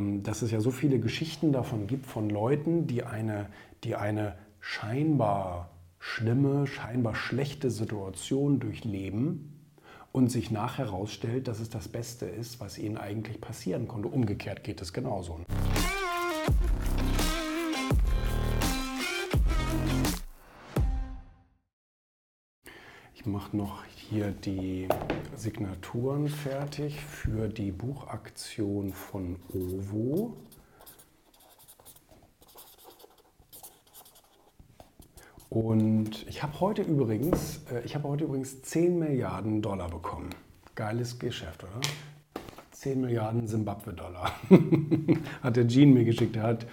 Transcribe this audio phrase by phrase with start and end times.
[0.00, 3.46] ähm, dass es ja so viele Geschichten davon gibt von Leuten, die eine,
[3.84, 9.60] die eine scheinbar schlimme, scheinbar schlechte Situation durchleben
[10.12, 14.08] und sich nachher herausstellt, dass es das Beste ist, was ihnen eigentlich passieren konnte.
[14.08, 15.40] Umgekehrt geht es genauso.
[23.20, 24.88] Ich mache noch hier die
[25.36, 30.38] Signaturen fertig für die Buchaktion von OVO.
[35.50, 40.30] Und ich habe heute übrigens, äh, ich habe heute übrigens 10 Milliarden Dollar bekommen.
[40.74, 41.78] Geiles Geschäft, oder?
[42.70, 44.32] 10 Milliarden Zimbabwe-Dollar.
[45.42, 46.36] hat der Gene mir geschickt.
[46.36, 46.66] Er hat,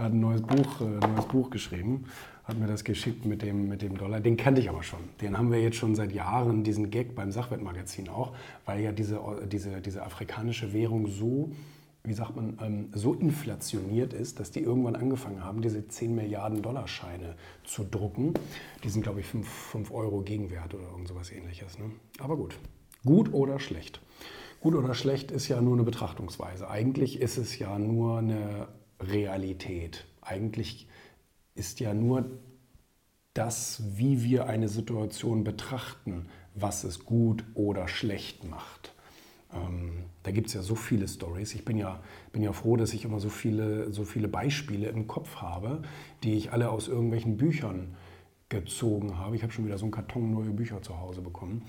[0.00, 2.06] er hat ein neues Buch, äh, neues Buch geschrieben
[2.50, 4.20] hat mir das geschickt mit dem, mit dem Dollar.
[4.20, 4.98] Den kannte ich aber schon.
[5.20, 8.32] Den haben wir jetzt schon seit Jahren, diesen Gag beim Sachwertmagazin auch,
[8.66, 11.52] weil ja diese, diese, diese afrikanische Währung so,
[12.02, 16.60] wie sagt man, ähm, so inflationiert ist, dass die irgendwann angefangen haben, diese 10 Milliarden
[16.60, 18.34] Dollar Scheine zu drucken.
[18.82, 21.78] Die sind, glaube ich, 5, 5 Euro Gegenwert oder irgend sowas ähnliches.
[21.78, 21.84] Ne?
[22.18, 22.58] Aber gut.
[23.04, 24.00] Gut oder schlecht?
[24.60, 26.68] Gut oder schlecht ist ja nur eine Betrachtungsweise.
[26.68, 28.68] Eigentlich ist es ja nur eine
[29.00, 30.06] Realität.
[30.20, 30.88] Eigentlich
[31.54, 32.30] ist ja nur
[33.34, 38.92] das, wie wir eine Situation betrachten, was es gut oder schlecht macht.
[39.52, 41.54] Ähm, da gibt es ja so viele Stories.
[41.54, 42.00] Ich bin ja,
[42.32, 45.82] bin ja froh, dass ich immer so viele, so viele Beispiele im Kopf habe,
[46.22, 47.96] die ich alle aus irgendwelchen Büchern
[48.48, 49.36] gezogen habe.
[49.36, 51.62] Ich habe schon wieder so einen Karton neue Bücher zu Hause bekommen.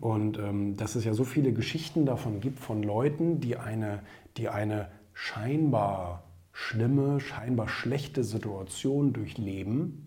[0.00, 4.00] Und ähm, dass es ja so viele Geschichten davon gibt, von Leuten, die eine,
[4.36, 10.06] die eine scheinbar schlimme, scheinbar schlechte Situation durchleben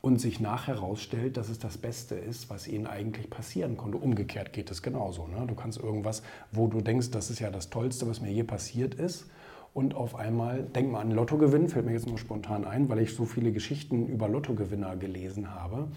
[0.00, 3.98] und sich nachher herausstellt, dass es das Beste ist, was ihnen eigentlich passieren konnte.
[3.98, 5.26] Umgekehrt geht es genauso.
[5.26, 5.44] Ne?
[5.46, 8.94] Du kannst irgendwas, wo du denkst, das ist ja das Tollste, was mir je passiert
[8.94, 9.26] ist.
[9.74, 13.14] Und auf einmal, denk mal an Lottogewinn, fällt mir jetzt nur spontan ein, weil ich
[13.14, 15.88] so viele Geschichten über Lottogewinner gelesen habe,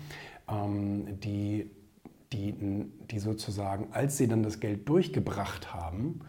[0.49, 1.69] ähm, die,
[2.33, 2.55] die,
[3.09, 6.21] die sozusagen, als sie dann das Geld durchgebracht haben,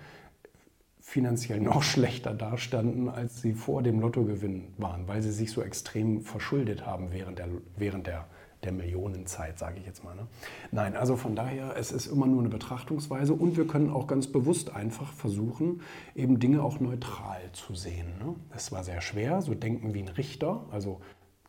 [1.11, 6.23] finanziell noch schlechter dastanden, als sie vor dem Lottogewinn waren, weil sie sich so extrem
[6.23, 8.27] verschuldet haben während der, während der,
[8.63, 10.15] der Millionenzeit, sage ich jetzt mal.
[10.15, 10.29] Ne?
[10.71, 14.29] Nein, also von daher, es ist immer nur eine Betrachtungsweise und wir können auch ganz
[14.29, 15.81] bewusst einfach versuchen,
[16.15, 18.07] eben Dinge auch neutral zu sehen.
[18.25, 18.37] Ne?
[18.55, 21.01] Es war sehr schwer, so denken wie ein Richter, also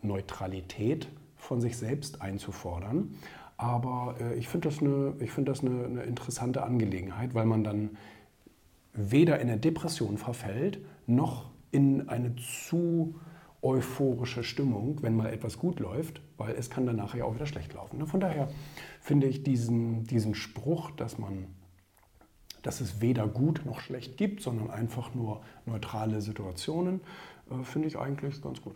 [0.01, 3.15] Neutralität von sich selbst einzufordern.
[3.57, 7.91] Aber äh, ich finde das, eine, find das eine, eine interessante Angelegenheit, weil man dann
[8.93, 13.15] weder in eine Depression verfällt, noch in eine zu
[13.61, 17.45] euphorische Stimmung, wenn mal etwas gut läuft, weil es kann dann nachher ja auch wieder
[17.45, 17.99] schlecht laufen.
[17.99, 18.07] Ne?
[18.07, 18.49] Von daher
[18.99, 21.47] finde ich diesen, diesen Spruch, dass man
[22.61, 27.01] dass es weder gut noch schlecht gibt, sondern einfach nur neutrale Situationen,
[27.49, 28.75] äh, finde ich eigentlich ganz gut.